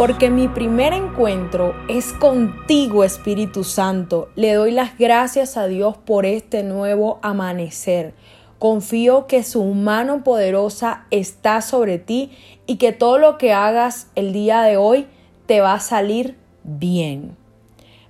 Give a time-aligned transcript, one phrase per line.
[0.00, 4.30] porque mi primer encuentro es contigo, Espíritu Santo.
[4.34, 8.14] Le doy las gracias a Dios por este nuevo amanecer.
[8.58, 12.30] Confío que su mano poderosa está sobre ti
[12.66, 15.06] y que todo lo que hagas el día de hoy
[15.44, 17.36] te va a salir bien.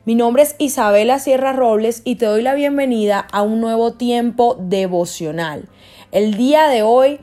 [0.05, 4.57] Mi nombre es Isabela Sierra Robles y te doy la bienvenida a un nuevo tiempo
[4.61, 5.69] devocional.
[6.13, 7.19] El día de hoy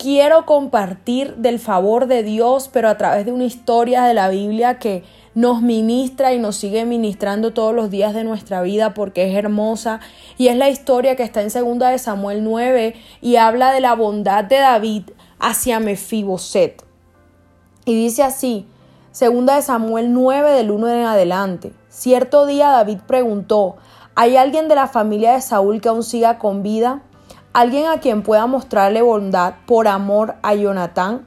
[0.00, 4.78] quiero compartir del favor de Dios, pero a través de una historia de la Biblia
[4.78, 5.04] que
[5.34, 10.00] nos ministra y nos sigue ministrando todos los días de nuestra vida porque es hermosa
[10.38, 13.94] y es la historia que está en segunda de Samuel 9 y habla de la
[13.94, 15.02] bondad de David
[15.38, 16.82] hacia Mefiboset.
[17.84, 18.66] Y dice así,
[19.12, 21.72] segunda de Samuel 9 del 1 en adelante.
[21.90, 23.76] Cierto día David preguntó,
[24.14, 27.02] ¿hay alguien de la familia de Saúl que aún siga con vida?
[27.52, 31.26] Alguien a quien pueda mostrarle bondad por amor a Jonatán.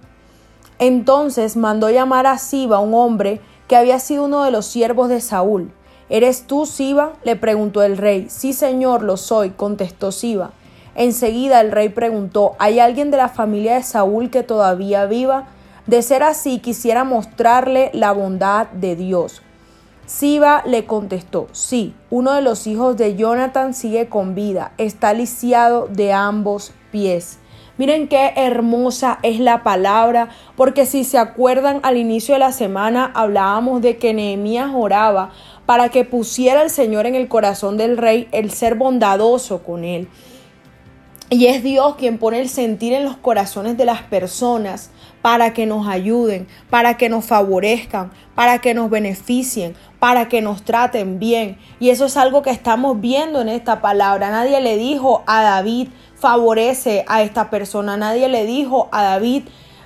[0.80, 5.22] Entonces mandó llamar a Siba, un hombre que había sido uno de los siervos de
[5.22, 5.72] Saúl.
[6.10, 7.14] ¿Eres tú, Siba?
[7.24, 8.28] le preguntó el rey.
[8.30, 10.52] Sí, señor, lo soy, contestó Siba.
[10.96, 15.48] Enseguida el rey preguntó, ¿hay alguien de la familia de Saúl que todavía viva?
[15.88, 19.42] De ser así, quisiera mostrarle la bondad de Dios.
[20.06, 25.88] Siba le contestó, sí, uno de los hijos de Jonathan sigue con vida, está lisiado
[25.88, 27.40] de ambos pies.
[27.78, 33.12] Miren qué hermosa es la palabra, porque si se acuerdan al inicio de la semana
[33.16, 35.31] hablábamos de que Nehemías oraba
[35.66, 40.09] para que pusiera el Señor en el corazón del rey el ser bondadoso con él.
[41.30, 44.92] Y es Dios quien pone el sentir en los corazones de las personas
[45.24, 50.64] para que nos ayuden, para que nos favorezcan, para que nos beneficien, para que nos
[50.64, 51.58] traten bien.
[51.80, 54.30] Y eso es algo que estamos viendo en esta palabra.
[54.32, 57.96] Nadie le dijo a David, favorece a esta persona.
[57.96, 59.44] Nadie le dijo a David,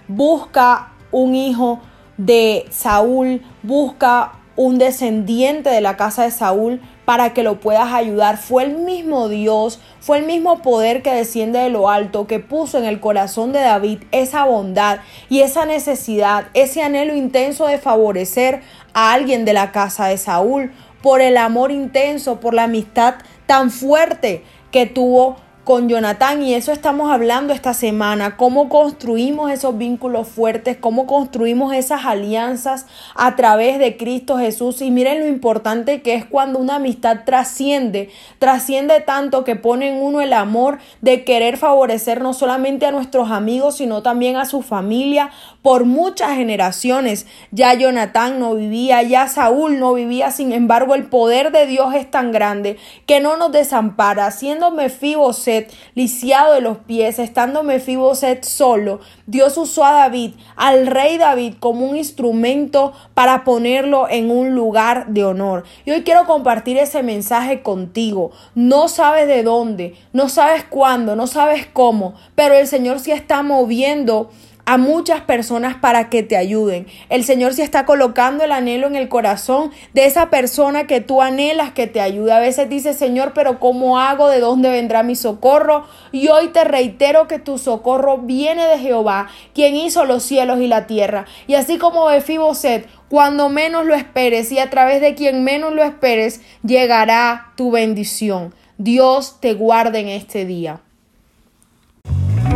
[0.08, 1.82] busca un hijo
[2.18, 8.36] de Saúl, busca un descendiente de la casa de Saúl para que lo puedas ayudar.
[8.36, 12.78] Fue el mismo Dios, fue el mismo poder que desciende de lo alto, que puso
[12.78, 18.60] en el corazón de David esa bondad y esa necesidad, ese anhelo intenso de favorecer
[18.94, 23.16] a alguien de la casa de Saúl, por el amor intenso, por la amistad
[23.46, 29.78] tan fuerte que tuvo con Jonathan y eso estamos hablando esta semana, cómo construimos esos
[29.78, 32.86] vínculos fuertes, cómo construimos esas alianzas
[33.16, 38.10] a través de Cristo Jesús y miren lo importante que es cuando una amistad trasciende,
[38.40, 43.30] trasciende tanto que pone en uno el amor de querer favorecer no solamente a nuestros
[43.30, 45.32] amigos, sino también a su familia
[45.64, 47.26] por muchas generaciones.
[47.52, 52.10] Ya Jonathan no vivía, ya Saúl no vivía, sin embargo el poder de Dios es
[52.10, 55.57] tan grande que no nos desampara, siendo Mefiboset
[55.96, 61.86] lisiado de los pies, estando Mefiboset solo, Dios usó a David, al rey David, como
[61.86, 65.64] un instrumento para ponerlo en un lugar de honor.
[65.86, 68.32] Y hoy quiero compartir ese mensaje contigo.
[68.56, 73.42] No sabes de dónde, no sabes cuándo, no sabes cómo, pero el Señor sí está
[73.42, 74.30] moviendo
[74.68, 76.88] a muchas personas para que te ayuden.
[77.08, 81.22] El Señor se está colocando el anhelo en el corazón de esa persona que tú
[81.22, 82.34] anhelas que te ayude.
[82.34, 84.28] A veces dices, Señor, pero ¿cómo hago?
[84.28, 85.86] ¿De dónde vendrá mi socorro?
[86.12, 90.68] Y hoy te reitero que tu socorro viene de Jehová, quien hizo los cielos y
[90.68, 91.26] la tierra.
[91.48, 95.82] Y así como Befiboset, cuando menos lo esperes y a través de quien menos lo
[95.82, 98.54] esperes, llegará tu bendición.
[98.78, 100.82] Dios te guarde en este día.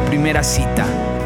[0.10, 0.86] Primera cita